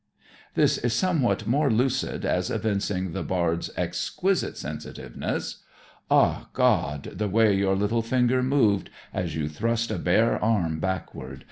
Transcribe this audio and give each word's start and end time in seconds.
This 0.55 0.79
is 0.79 0.93
somewhat 0.93 1.45
more 1.45 1.69
lucid 1.69 2.25
as 2.25 2.49
evincing 2.49 3.11
the 3.11 3.21
bard's 3.21 3.69
exquisite 3.77 4.57
sensitiveness: 4.57 5.61
Ah, 6.09 6.49
God, 6.53 7.13
the 7.19 7.29
way 7.29 7.55
your 7.55 7.75
little 7.75 8.01
finger 8.01 8.41
moved 8.41 8.89
As 9.13 9.35
you 9.35 9.47
thrust 9.47 9.91
a 9.91 9.99
bare 9.99 10.43
arm 10.43 10.79
backward. 10.79 11.39